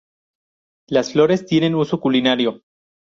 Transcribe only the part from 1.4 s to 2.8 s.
tienen uso culinario.